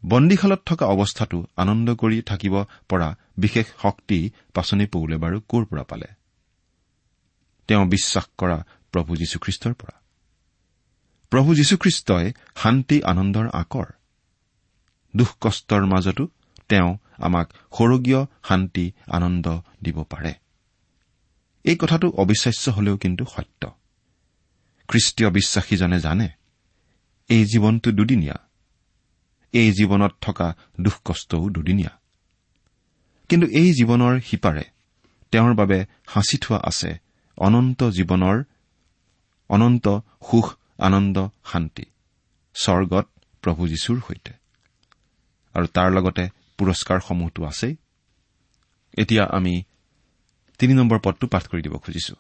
[0.06, 6.06] বন্দীশালত থকা অৱস্থাটো আনন্দ কৰি থাকিব পৰা বিশেষ শক্তি পাচনি পৌলে বাৰু ক'ৰ পৰা পালে?
[7.68, 10.02] তেওঁ বিশ্বাস কৰা প্ৰভু যীশুখ্ৰীষ্টৰ পৰা।
[11.30, 13.86] প্ৰভু যীশুখ্ৰীষ্টই শান্তি আনন্দৰ আকৰ
[15.16, 16.28] দুখ কষ্টৰ মাজতো
[16.70, 20.34] তেওঁ আমাক সৰগীয় শান্তি আনন্দ দিব পাৰে।
[21.64, 23.72] এই কথাটো অবিশ্বাস্য হলেও কিন্তু সত্য।
[24.88, 26.30] খ্ৰীষ্টীয় বিশ্বাসীজনে জানে
[27.30, 28.36] এই জীৱনটো দুদিনীয়া
[29.56, 30.48] এই জীৱনত থকা
[30.82, 31.94] দুখ কষ্টও দুদিনীয়া।
[33.30, 34.64] কিন্তু এই জীৱনৰ সিপাৰে
[35.32, 36.92] তেওঁৰ বাবে সাঁচি থোৱা আছে
[37.38, 38.44] অনন্ত জীৱনৰ
[39.50, 39.86] অনন্ত
[40.28, 40.48] সুখ
[40.78, 41.18] আনন্দ
[41.52, 41.86] শান্তি
[42.56, 43.06] স্বৰ্গত
[43.42, 44.34] প্ৰভু যীশুৰ সৈতে।
[45.54, 46.24] আৰু তাৰ লগতে
[46.58, 47.76] পুৰস্কাৰসমূহতো আছেই।
[48.98, 49.64] এতিয়া আমি
[50.60, 52.16] তিনি নম্বৰ পদটো পাঠ কৰি দিব খুজিছো।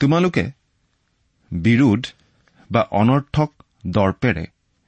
[0.00, 0.44] তোমালোকে
[1.50, 2.02] বিৰোধ
[2.70, 3.50] বা অনৰ্থক
[3.86, 4.44] দৰ্পেৰে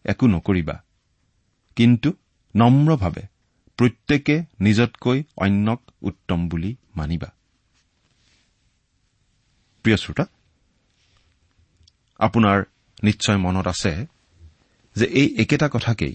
[0.08, 0.76] একো নকৰিবা।
[1.76, 2.08] কিন্তু
[2.54, 3.24] নম্ৰভাৱে
[3.78, 7.28] প্ৰত্যেকে নিজতকৈ অন্যক উত্তম বুলি মানিবা।
[9.84, 10.24] প্ৰিয় শ্ৰোতা
[12.20, 12.58] আপোনাৰ
[13.02, 13.92] নিশ্চয় মনত আছে
[14.96, 16.14] যে এই একেটা কথাকেই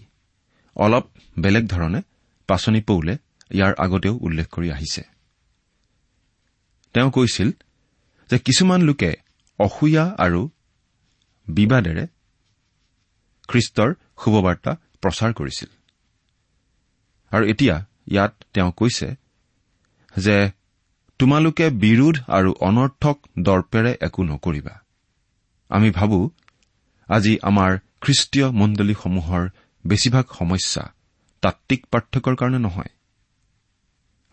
[0.76, 1.06] অলপ
[1.40, 2.00] বেলেগ ধৰণে
[2.50, 3.14] পাচনি পৌলে
[3.52, 5.02] ইয়াৰ আগতেও উল্লেখ কৰি আহিছে।
[6.94, 7.50] তেওঁ কৈছিল
[8.30, 9.12] যে কিছুমান লোকে
[9.60, 10.42] অসূয়া আৰু
[11.48, 12.04] বিবাদেৰে
[13.48, 15.70] খ্ৰীষ্টৰ শুভবাৰ্তা প্ৰচাৰ কৰিছিল।
[17.32, 19.16] আৰু এতিয়া ইয়াত তেওঁ কৈছে
[20.18, 20.52] যে
[21.20, 24.82] তোমালোকে বিৰোধ আৰু অনৰ্থক দৰ্পেৰে একো নকৰিবা।
[25.70, 26.32] আমি ভাবো
[27.10, 29.50] আজি আমাৰ খ্ৰীষ্টীয় মণ্ডলীসমূহৰ
[29.88, 30.94] বেছিভাগ সমস্যা
[31.42, 32.92] তাত্বিক পাৰ্থক্যৰ কাৰণে নহয়।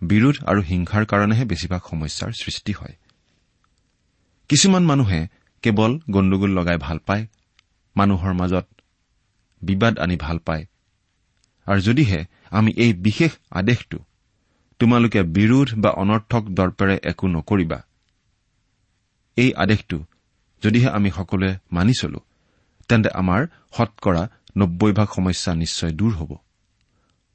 [0.02, 2.94] বিৰোধ আৰু হিংসাৰ কাৰণেহে বেছিভাগ সমস্যাৰ সৃষ্টি হয়।
[4.48, 5.28] কিছুমান মানুহে
[5.62, 7.26] কেৱল গণ্ডগোল লগাই ভাল পায়।
[7.96, 8.66] মানুহৰ মাজত
[9.62, 10.64] বিবাদ আনি ভাল পায়।
[11.66, 13.98] আৰু যদিহে আমি এই বিশেষ আদেশটো
[14.80, 17.78] তোমালোকে বিৰোধ বা অনৰ্থক দৰ্পেৰে একো নকৰিবা
[19.36, 19.98] এই আদেশটো
[20.62, 22.20] যদিহে আমি সকলোৱে মানি চলো
[22.88, 23.40] তেন্তে আমাৰ
[23.76, 24.22] শতকৰা
[24.56, 26.30] নব্বৈ ভাগ সমস্যা নিশ্চয় দূৰ হ'ব।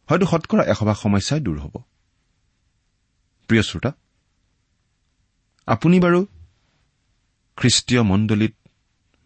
[0.10, 1.76] হয়তো শতকৰা এশ ভাগ সমস্যাই দূৰ হ'ব।
[3.50, 3.92] প্ৰিয় শ্ৰোতা
[5.68, 6.20] আপুনি বাৰু
[7.58, 8.54] খ্ৰীষ্টীয় মণ্ডলীত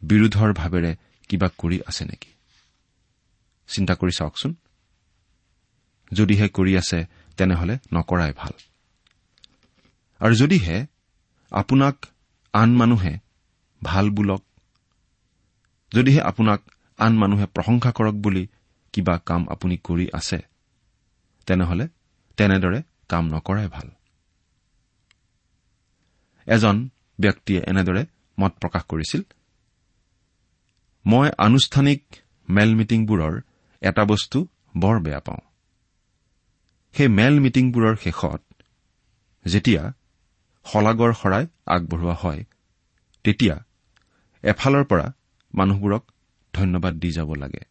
[0.02, 0.92] বিৰোধৰ ভাৱেৰে
[1.30, 2.30] কিবা কৰি আছে নেকি?
[3.70, 4.52] চিন্তা কৰি চাওকচোন।
[6.12, 7.00] যদিহে কৰি আছে
[7.38, 8.54] তেনেহলে নকৰাই ভাল।
[10.22, 10.78] আৰু যদিহে
[11.52, 11.96] আপোনাক
[12.54, 13.14] আন মানুহে
[13.82, 14.44] ভাল বোলক
[15.92, 16.62] যদিহে আপোনাক
[17.00, 18.44] আন মানুহে প্ৰশংসা কৰক বুলি
[18.94, 20.40] কিবা কাম আপুনি কৰি আছে
[21.48, 21.86] তেনেহলে
[22.38, 22.80] তেনেদৰে
[23.10, 23.88] কাম নকৰাই ভাল।
[26.48, 26.76] এজন
[27.20, 28.04] ব্যক্তিয়ে এনেদৰে
[28.38, 29.22] মত প্ৰকাশ কৰিছিল
[31.06, 32.02] মই আনুষ্ঠানিক
[32.50, 33.36] মেল মিটিংবোৰৰ
[33.82, 35.42] এটা বস্তু বৰ বেয়া পাওঁ।
[36.94, 38.42] সেই মেল মিটিংবোৰৰ শেষত
[39.46, 39.94] যেতিয়া
[40.66, 42.44] শলাগৰ শৰাই আগবঢ়োৱা হয়
[43.24, 43.56] তেতিয়া
[44.44, 45.14] এফালৰ পৰা
[45.54, 46.12] মানুহবোৰক
[46.54, 47.62] ধন্যবাদ দি যাব লাগে।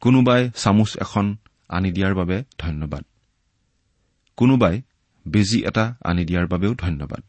[0.00, 1.36] কোনোবাই চামুচ এখন
[1.68, 3.04] আনি দিয়াৰ বাবে ধন্যবাদ।
[4.36, 4.82] কোনোবাই
[5.28, 7.22] বেজী এটা আনি দিয়াৰ বাবেও ধন্যবাদ।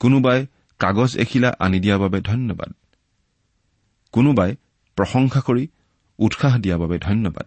[0.00, 0.46] কোনোবাই
[0.78, 2.72] কাগজ এখিলা আনি দিয়াৰ বাবে ধন্যবাদ।
[4.12, 4.56] কোনোবাই
[4.96, 5.68] প্ৰশংসা কৰি
[6.18, 7.46] উৎসাহ দিয়াৰ বাবে ধন্যবাদ।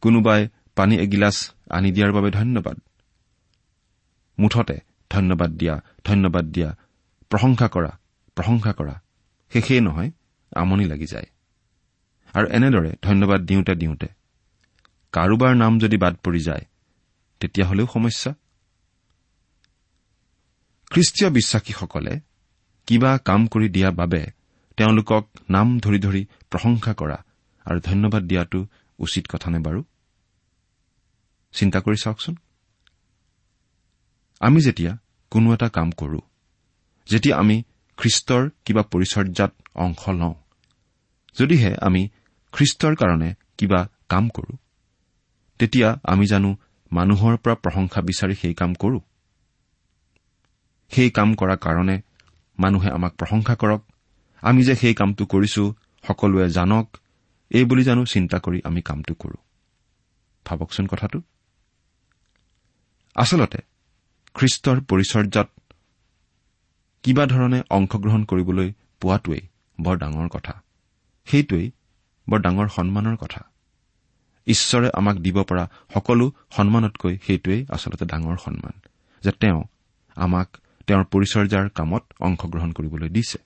[0.00, 1.36] কোনোবাই পানী এগিলাচ
[1.70, 2.76] আনি দিয়াৰ বাবে ধন্যবাদ।
[4.38, 4.76] মুঠতে
[5.10, 6.76] ধন্যবাদ দিয়া ধন্যবাদ দিয়া
[7.30, 7.98] প্ৰশংসা কৰা
[8.34, 8.94] প্ৰশংসা কৰা
[9.52, 10.10] শেষেই নহয়
[10.56, 11.26] আমনি লাগি যায়।
[12.34, 14.08] আৰু এনেদৰে ধন্যবাদ দিওঁতে দিওঁতে
[15.12, 16.64] কাৰোবাৰ নাম যদি বাদ পৰি যায়
[17.40, 18.34] তেতিয়াহলেও সমস্যা?
[20.90, 22.20] খ্ৰীষ্টীয় বিশ্বাসীসকলে
[22.86, 24.26] কিবা কাম কৰি দিয়া বাবে
[24.76, 27.24] তেওঁলোকক নাম ধৰি ধৰি প্ৰশংসা কৰা
[27.68, 28.60] আৰু ধন্যবাদ দিয়াটো
[28.98, 29.80] উচিত কথা নে বাৰু?
[31.54, 32.34] চিন্তা কৰি চাওকচোন।
[34.40, 34.92] আমি যেতিয়া
[35.32, 36.20] কোনো এটা কাম কৰো
[37.06, 37.56] যেতিয়া আমি
[37.98, 40.34] খ্ৰীষ্টৰ কিবা পৰিচৰ্যাত অংশ লওঁ
[41.36, 42.02] যদিহে আমি
[42.52, 43.28] খ্ৰীষ্টৰ কাৰণে
[43.58, 44.54] কিবা কাম কৰো
[45.60, 46.50] তেতিয়া আমি জানো
[46.92, 48.98] মানুহৰ পৰা প্ৰশংসা বিচাৰি সেই কাম কৰো।
[50.92, 51.96] সেই কাম কৰাৰ কাৰণে
[52.58, 53.82] মানুহে আমাক প্ৰশংসা কৰক।
[54.42, 55.64] আমি যে সেই কামটো কৰিছো
[56.04, 56.86] সকলোৱে জানক।
[57.50, 59.38] এই বুলি জানো চিন্তা কৰি আমি কামটো কৰো।
[60.46, 61.18] ভাবকচোন কথাটো।
[63.16, 63.58] আচলতে
[64.34, 65.48] খ্ৰীষ্টৰ পৰিচৰ্যাত
[67.04, 68.68] কিবা ধৰণে অংশগ্ৰহণ কৰিবলৈ
[69.00, 69.42] পোৱাটোৱেই
[69.80, 70.54] বৰ ডাঙৰ কথা।
[71.26, 71.66] সেইটোৱেই
[72.28, 73.42] বৰ ডাঙৰ সন্মানৰ কথা।
[74.46, 78.74] ঈশ্বৰে আমাক দিব পৰা সকলো সন্মানতকৈ সেইটোৱেই আচলতে ডাঙৰ সন্মান
[79.22, 79.60] যে তেওঁ
[80.16, 80.48] আমাক
[80.86, 83.38] তেওঁৰ পৰিচৰ্যাৰ কামত অংশগ্ৰহণ কৰিবলৈ দিছে।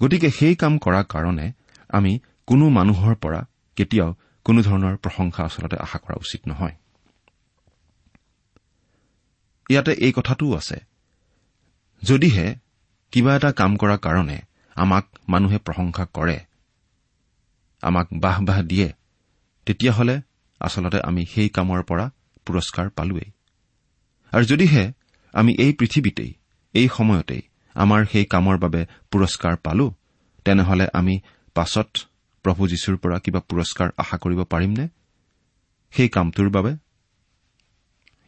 [0.00, 1.52] গতিকে সেই কাম কৰাৰ কাৰণে
[1.92, 2.12] আমি
[2.46, 3.40] কোনো মানুহৰ পৰা
[3.76, 4.10] কেতিয়াও
[4.46, 6.74] কোনো ধৰণৰ প্ৰশংসা আচলতে আশা কৰা উচিত নহয়।
[9.70, 10.78] ইয়াতে এই কথাটোও আছে।
[12.02, 12.46] যদিহে
[13.12, 14.38] কিবা এটা কাম কৰাৰ কাৰণে
[14.76, 16.38] আমাক মানুহে প্ৰশংসা কৰে
[17.82, 18.88] আমাক বাহ বাহ দিয়ে
[19.66, 20.16] তেতিয়াহ'লে
[20.60, 22.06] আচলতে আমি সেই কামৰ পৰা
[22.46, 23.28] পুৰস্কাৰ পালোৱেই।
[24.32, 24.84] আৰু যদিহে
[25.34, 26.32] আমি এই পৃথিৱীতেই
[26.74, 27.42] এই সময়তেই
[27.76, 29.86] আমাৰ সেই কামৰ বাবে পুৰস্কাৰ পালো
[30.44, 31.14] তেনেহলে আমি
[31.54, 31.90] পাছত
[32.44, 34.88] প্ৰভু যীশুৰ পৰা কিবা পুৰস্কাৰ আশা কৰিব পাৰিমনে?
[35.92, 36.72] সেই কামটোৰ বাবে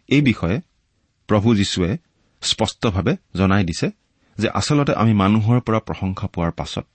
[0.08, 0.60] এই বিষয়ে
[1.28, 1.90] প্ৰভু যীশুৱে
[2.42, 3.90] স্পষ্টভাৱে জনাই দিছে
[4.37, 6.87] যে আচলতে আমি মানুহৰ পৰা প্ৰশংসা পোৱাৰ পাছত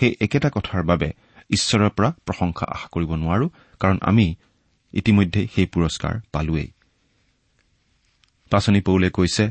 [0.00, 1.08] সেই একেটা কথাৰ বাবে
[1.50, 3.46] ঈশ্বৰৰ পৰা প্ৰশংসা আশা কৰিব নোৱাৰো
[3.80, 4.26] কাৰণ আমি
[4.92, 6.70] ইতিমধ্যে সেই পুৰস্কাৰ পালোৱেই।
[8.50, 9.44] পাচনি পৌলে কৈছে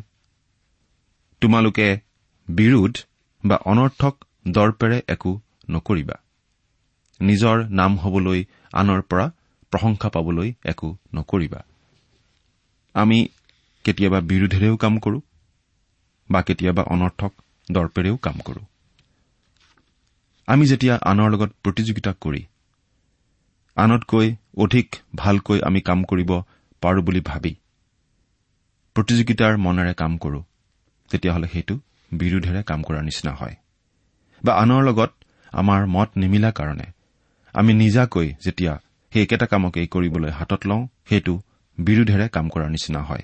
[1.42, 1.88] তোমালোকে
[2.48, 2.94] বিৰোধ
[3.46, 4.14] বা অনৰ্থক
[4.48, 5.32] দৰ্পেৰে একো
[5.70, 6.18] নকৰিবা।
[7.20, 9.26] নিজৰ নাম হবলৈ আনৰ পৰা
[9.72, 11.62] প্ৰশংসা পাবলৈ একো নকৰিবা।
[12.94, 13.28] আমি
[13.86, 15.22] কেতিয়াবা বিৰোধেৰেও কাম কৰো
[16.30, 17.32] বা কেতিয়াবা অনৰ্থক
[17.72, 18.62] দৰ্পেৰেও কাম কৰো।
[20.48, 22.46] আমি যেতিয়া আনৰ লগত প্ৰতিযোগিতা কৰি
[23.76, 26.32] আনতকৈ অধিক ভালকৈ আমি কাম কৰিব
[26.82, 27.54] পাৰো বুলি ভাবি
[28.96, 30.40] প্ৰতিযোগিতাৰ মনেৰে কাম কৰো
[31.12, 31.76] তেতিয়াহ'লে সেইটো
[32.12, 33.56] বিৰোধেৰে কাম কৰাৰ নিচিনা হয়।
[34.44, 35.12] বা আনৰ লগত
[35.52, 36.88] আমাৰ মত নিমিলা কাৰণে।
[37.54, 38.80] আমি নিজাকৈ যেতিয়া
[39.14, 41.42] সেই একেটা কামকেই কৰিবলৈ হাতত লওঁ সেইটো
[41.78, 43.24] বিৰোধেৰে কাম কৰাৰ নিচিনা হয়।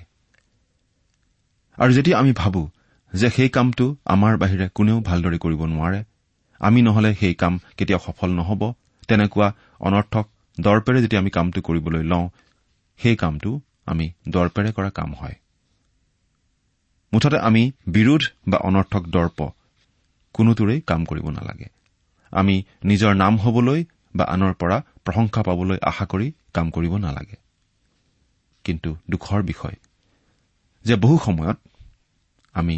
[1.78, 2.70] আৰু যেতিয়া আমি ভাবো
[3.12, 6.04] যে সেই কামটো আমাৰ বাহিৰে কোনেও ভালদৰে কৰিব নোৱাৰে
[6.60, 8.74] আমি নহলে সেই কাম কেতিয়াও সফল নহব
[9.08, 10.26] তেনেকুৱা অনৰ্থক
[10.60, 12.28] দৰ্পেৰে যেতিয়া আমি কামটো কৰিবলৈ লওঁ
[13.00, 15.34] সেই কামটো আমি দৰ্পেৰে কৰা কাম হয়।
[17.12, 19.50] মুঠতে আমি বিৰোধ বা অনৰ্থক দৰ্প
[20.34, 21.77] কোনোটোৰেই কাম কৰিব নালাগে।
[22.38, 23.80] আমি নিজৰ নাম হবলৈ
[24.14, 27.38] বা আনৰ পৰা প্ৰশংসা পাবলৈ আশা কৰি কাম কৰিব নালাগে।
[28.64, 29.76] কিন্তু দুখৰ বিষয়
[30.84, 31.58] যে বহু সময়ত
[32.54, 32.76] আমি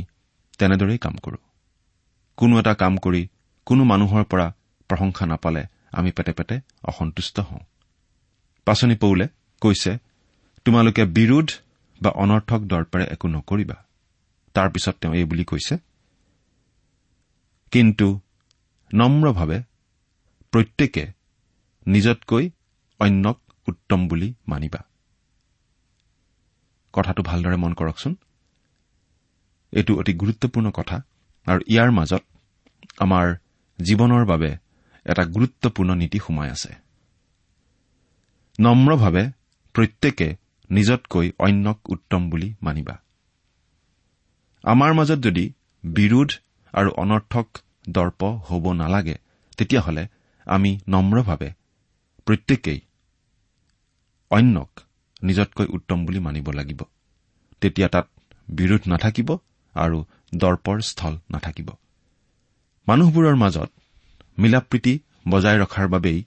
[0.59, 1.39] তেনেদৰেই কাম কৰো।
[2.39, 3.23] কোনো এটা কাম কৰি
[3.67, 4.47] কোনো মানুহৰ পৰা
[4.91, 7.63] প্ৰশংসা নাপালে আমি পেটে পেটে অসন্তুষ্ট হওঁ।
[8.67, 9.27] পাচনি পৌলে
[9.63, 9.93] কৈছে
[10.65, 11.49] তোমালোকে বিৰোধ
[12.01, 13.77] বা অনৰ্থক দৰ্পেৰে একো নকৰিবা।
[14.55, 15.75] তাৰ পিছত তেওঁ এই বুলি কৈছে
[17.73, 18.07] কিন্তু
[18.93, 19.59] নম্ৰভাৱে
[20.53, 21.05] প্ৰত্যেকে
[21.87, 22.51] নিজতকৈ
[23.01, 24.81] অন্যক উত্তম বুলি মানিবা।
[26.93, 28.15] কথাটো ভালদৰে মন কৰকচোন।
[29.73, 30.97] এইটো অতি গুৰুত্বপূৰ্ণ কথা
[31.47, 32.23] আৰু ইয়াৰ মাজত
[32.99, 33.27] আমাৰ
[33.79, 34.51] জীৱনৰ বাবে
[35.07, 36.73] এটা গুৰুত্বপূৰ্ণ নীতি সোমাই আছে।
[38.59, 39.25] নম্ৰভাৱে
[39.75, 40.37] প্ৰত্যেকে
[40.71, 42.95] নিজতকৈ অন্যক উত্তম বুলি মানিবা।
[44.65, 45.45] আমাৰ মাজত যদি
[45.85, 46.31] বিৰোধ
[46.75, 47.47] আৰু অনৰ্থক
[47.93, 49.17] দৰ্প হ'ব নালাগে।
[49.59, 50.05] তেতিয়াহ'লে
[50.47, 51.51] আমি নম্ৰভাৱে
[52.27, 52.81] প্ৰত্যেকেই
[54.31, 54.71] অন্যক
[55.23, 56.81] নিজতকৈ উত্তম বুলি মানিব লাগিব।
[57.61, 58.07] তেতিয়া তাত
[58.51, 59.29] বিৰোধ নাথাকিব
[59.75, 59.99] আৰু
[60.37, 61.69] দৰ্পৰ স্থল নাথাকিব।
[62.89, 63.71] মানুহবোৰৰ মাজত
[64.39, 64.93] মিলাপ্ৰীতি
[65.29, 66.21] বজাই ৰখাৰ বাবেই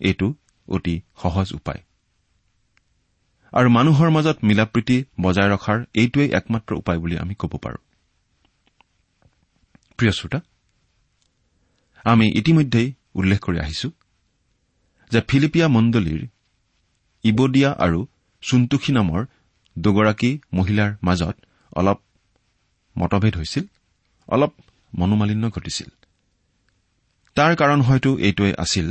[0.00, 0.28] এইটো
[0.68, 1.80] অতি সহজ উপায়।
[3.52, 7.78] আৰু মানুহৰ মাজত মিলাপ্ৰীতি বজাই ৰখাৰ এইটোৱেই একমাত্ৰ উপায় বুলি আমি ক'ব পাৰো।
[9.98, 10.38] প্ৰিয় শ্ৰোতা
[12.04, 13.88] আমি ইতিমধ্যেই উল্লেখ কৰি আহিছো
[15.10, 16.22] যে ফিলিপিয়া মণ্ডলীৰ
[17.24, 18.06] ইবদিয়া আৰু
[18.42, 19.20] চুন্তুখী নামৰ
[19.76, 21.36] দুগৰাকী মহিলাৰ মাজত
[21.72, 21.98] অলপ
[22.98, 23.64] মতভেদ হৈছিল
[24.28, 24.52] অলপ
[24.92, 25.90] মনোমালিন্য ঘটিছিল।
[27.36, 28.88] তাৰ কাৰণ হয়তো এইটোৱে আছিল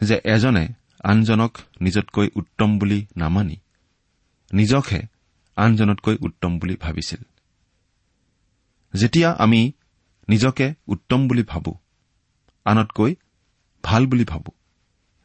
[0.00, 0.68] যে এজনে
[1.04, 3.56] আনজনক নিজতকৈ উত্তম বুলি নামানি
[4.52, 5.00] নিজকহে
[5.56, 7.22] আনজনতকৈ উত্তম বুলি ভাবিছিল।
[8.94, 9.72] যেতিয়া আমি
[10.28, 11.81] নিজকে উত্তম বুলি ভাবো
[12.64, 13.14] আনতকৈ
[13.84, 14.50] ভাল বুলি ভাবো।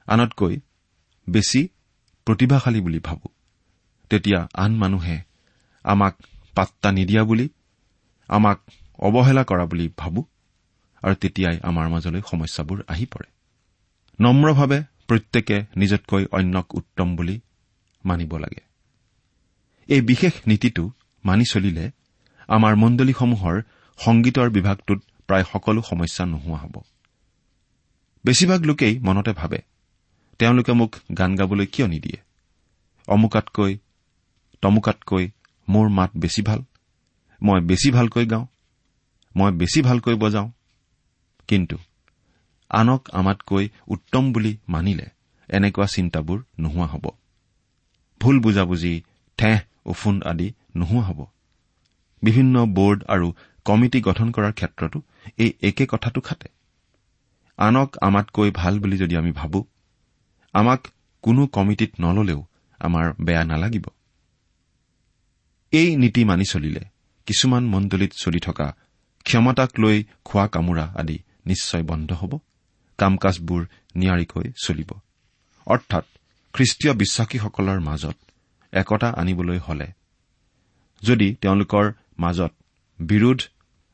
[0.08, 0.60] আনতকৈ
[1.30, 1.68] বেছি
[2.26, 3.28] প্ৰতিভাশালী বুলি ভাবো।
[4.10, 5.22] তেতিয়া আন মানুহে
[5.84, 6.16] আমাক
[6.56, 7.50] পাত্তা নিদিয়া বুলি
[8.28, 8.60] আমাক
[9.00, 10.22] অৱহেলা কৰা বুলি ভাবো
[11.04, 13.28] আৰু তেতিয়াই আমাৰ মাজলৈ সমস্যাবোৰ আহি পৰে।
[14.20, 17.40] নম্ৰভাৱে প্ৰত্যেকে নিজতকৈ অন্যক উত্তম বুলি
[18.06, 18.64] মানিব লাগে।
[19.88, 20.92] এই বিশেষ নীতিটো
[21.26, 21.92] মানি চলিলে
[22.48, 23.62] আমাৰ মণ্ডলীসমূহৰ
[23.98, 26.76] সংগীতৰ বিভাগটোত প্ৰায় সকলো সমস্যা নোহোৱা হ'ব।
[28.28, 29.60] বেছিভাগ লোকেই মনতে ভাবে
[30.40, 32.20] তেওঁলোকে মোক গান গাবলৈ কিয় নিদিয়ে?
[33.08, 33.74] অমুকাতকৈ
[34.64, 35.26] তমুকাতকৈ
[35.68, 36.62] মোৰ মাত বেছি ভাল
[37.42, 38.46] মই বেছি ভালকৈ গাওঁ
[39.36, 40.50] মই বেছি ভালকৈ বজাওঁ।
[41.50, 41.78] কিন্তু
[42.72, 45.08] আনক আমাতকৈ উত্তম বুলি মানিলে
[45.50, 47.06] এনেকুৱা চিন্তাবোৰ নোহোৱা হ'ব।
[48.22, 48.94] ভুল বুজাবুজি
[49.40, 51.20] ঠেহ উফুন আদি নোহোৱা হ'ব।
[52.24, 53.28] বিভিন্ন বোৰ্ড আৰু
[53.66, 54.98] কমিটি গঠন কৰাৰ ক্ষেত্ৰতো
[55.38, 56.48] এই একে কথাটো খাটে।
[57.58, 59.60] আনক আমাতকৈ ভাল বুলি যদি আমি ভাবো
[60.54, 60.82] আমাক
[61.24, 62.42] কোনো কমিটিত নললেও
[62.80, 63.86] আমাৰ বেয়া নালাগিব।
[65.74, 66.84] এই নীতি মানি চলিলে
[67.28, 68.68] কিছুমান মণ্ডলীত চলি থকা
[69.26, 72.34] ক্ষমতাক লৈ খোৱা কামোৰা আদি নিশ্চয় বন্ধ হ'ব
[73.00, 73.62] কাম কাজবোৰ
[73.96, 74.90] নিয়াৰিকৈ চলিব।
[75.68, 76.06] অৰ্থাৎ
[76.54, 78.18] খ্ৰীষ্টীয় বিশ্বাসীসকলৰ মাজত
[78.74, 79.88] একতা আনিবলৈ হলে
[81.02, 81.86] যদি তেওঁলোকৰ
[82.20, 82.52] মাজত
[83.00, 83.40] বিৰোধ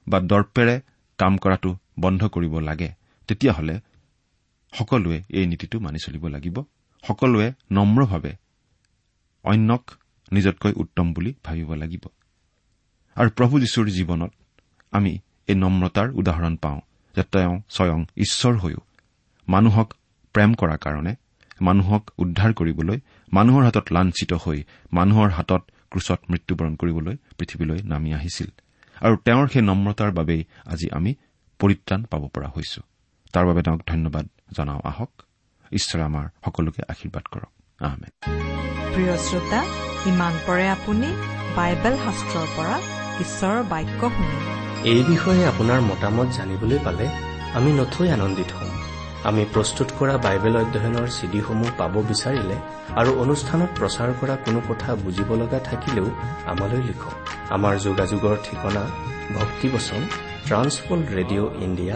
[0.08, 0.76] বা দৰ্পেৰে
[1.20, 2.90] কাম কৰাটো বন্ধ কৰিব লাগে
[3.28, 3.76] তেতিয়াহ'লে
[4.74, 6.58] সকলোৱে এই নীতিটো মানি চলিব লাগিব।
[7.04, 8.34] সকলোৱে নম্ৰভাৱে
[9.44, 9.84] অন্যক
[10.32, 12.04] নিজতকৈ উত্তম বুলি ভাবিব লাগিব।
[13.18, 14.32] আৰু প্ৰভু যীশুৰ জীৱনত
[14.94, 15.14] আমি
[15.48, 16.80] এই নম্ৰতাৰ উদাহৰণ পাওঁ
[17.16, 18.82] যে তেওঁ স্বয়ং ঈশ্বৰ হৈও
[19.48, 19.90] মানুহক
[20.36, 21.14] প্ৰেম কৰাৰ কাৰণে
[21.62, 22.98] মানুহক উদ্ধাৰ কৰিবলৈ
[23.34, 24.60] মানুহৰ হাতত লাঞ্চিত হৈ
[24.94, 28.50] মানুহৰ হাতত ক্ৰুচত মৃত্যুবৰণ কৰিবলৈ পৃথিৱীলৈ নামি আহিছিল।
[29.02, 31.12] আৰু তেওঁৰ সেই নম্ৰতাৰ বাবেই আজি আমি
[31.60, 32.82] পৰিত্ৰাণ পাব পৰা হৈছো।
[33.34, 34.26] তাৰ বাবে তেওঁক ধন্যবাদ
[34.58, 35.12] জনাওঁ আহক।
[35.72, 37.52] ঈশ্বৰে আমাৰ সকলোকে আশীৰ্বাদ কৰক।
[37.88, 38.14] আহমেদ।
[38.94, 39.60] প্ৰিয় শ্ৰোতা
[40.10, 41.08] ইমান পৰে আপুনি
[41.58, 42.76] বাইবেল শাস্ত্ৰৰ পৰা
[43.24, 44.52] ঈশ্বৰৰ বাক্য শুনিলে
[44.92, 47.06] এই বিষয়ে আপোনাৰ মতামত জানিবলৈ পালে
[47.58, 48.72] আমি নথৈ আনন্দিত হ'ম।
[49.30, 52.58] আমি প্ৰস্তুত কৰা বাইবেল অধ্যয়নৰ চিডিসমূহ পাব বিচাৰিলে
[53.00, 56.08] আৰু অনুষ্ঠানত প্ৰচাৰ কৰা কোনো কথা বুজিব লগা থাকিলেও
[56.52, 57.16] আমালৈ লিখক।
[57.56, 58.84] আমাৰ যোগাযোগৰ ঠিকনা
[59.38, 60.02] ভক্তিবচন
[60.48, 61.96] ট্ৰান্সপল ৰেডিঅ' ইণ্ডিয়া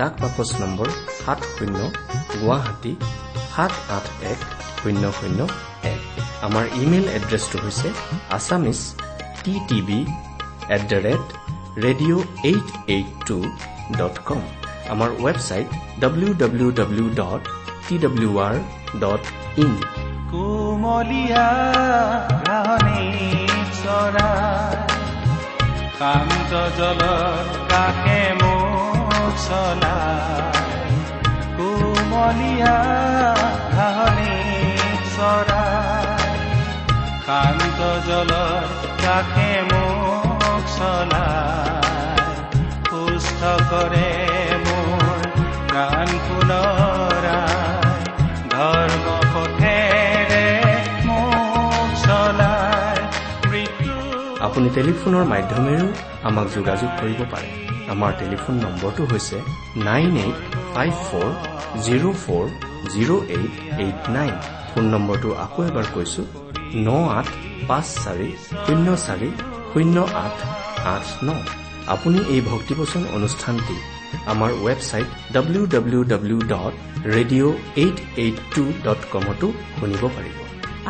[0.00, 0.88] ডাক বাকচ নম্বৰ
[1.20, 1.78] সাত শূন্য
[2.40, 2.92] গুৱাহাটী
[3.52, 4.40] সাত আঠ এক
[4.80, 5.40] শূন্য শূন্য
[5.92, 6.00] এক।
[6.46, 7.88] আমাৰ ইমেইল এড্ৰেছটো হৈছে
[8.36, 8.80] Assamese
[9.42, 10.00] T TV
[10.74, 11.24] at the rate
[11.84, 13.38] radio' eight eight two
[13.98, 14.42] dot com.
[14.92, 15.68] আমাৰ website
[16.02, 17.42] W W W dot
[17.86, 18.54] T W R
[19.02, 19.22] dot
[19.64, 19.72] in.
[20.30, 21.46] কোমলীয়া
[29.46, 30.92] চলাই
[31.56, 32.76] কোমলীয়া
[33.76, 34.34] ঘাহনি
[35.16, 36.06] চৰাই
[37.26, 38.62] শান্ত জলৰ
[39.04, 41.82] কাষে মোক চলাই
[42.88, 44.10] সুস্থ কৰে
[44.66, 45.20] মোৰ
[45.70, 48.02] প্ৰাণ পুনৰাই।
[48.54, 50.46] ধৰ্ম পথেৰে
[51.08, 51.88] মোক
[53.50, 53.94] মৃত্যু
[54.46, 55.88] আপুনি টেলিফোনৰ মাধ্যমেৰেও
[56.28, 59.38] আমাক যোগাযোগ কৰিব পাৰে। আমাৰ টেলিফোন নম্বৰটো হৈছে
[59.88, 60.38] nine eight
[60.74, 61.28] five four
[61.84, 62.46] zero' four
[62.92, 64.34] zero' eight eight nine.
[64.70, 66.22] Phone নম্বৰটো আকৌ এবাৰ কৈছো
[66.86, 67.28] ন আঠ
[67.68, 68.30] পাঁচ চাৰি
[68.64, 69.28] শূন্য চাৰি
[69.72, 70.36] শূন্য আঠ
[70.94, 71.28] আঠ ন।
[71.94, 73.76] আপুনি এই ভক্তিবচন অনুষ্ঠানটি
[74.32, 76.74] আমাৰ website W W W dot
[77.14, 79.46] radio' eight eight two dot কমতো
[79.78, 80.36] শুনিব পাৰিব।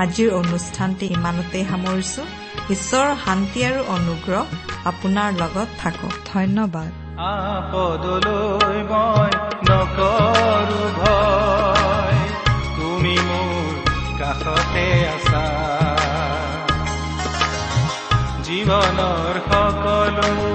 [0.03, 2.23] আজিৰ অনুষ্ঠানটি ইমানতেই সামৰিছো।
[2.71, 4.45] ঈশ্বৰৰ শান্তি আৰু অনুগ্ৰহ
[4.85, 9.31] আপোনাৰ লগত থাকক। ধন্যবাদ। আপদলৈ মই
[9.71, 12.19] নকৰো ভয়।
[12.77, 15.45] তুমি মোৰ কাষতে আছা।
[18.45, 20.54] জীৱনৰ সকলো